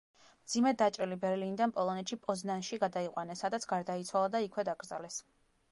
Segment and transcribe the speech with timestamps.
[0.45, 5.23] მძიმედ დაჭრილი ბერლინიდან პოლონეთში, პოზნანში გადაიყვანეს, სადაც გარდაიცვალა და იქვე დაკრძალეს.